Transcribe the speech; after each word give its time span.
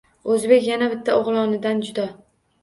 O’zbek 0.35 0.63
yana 0.69 0.87
bitta 0.93 1.19
o’g’lidan 1.19 1.85
judo. 1.91 2.09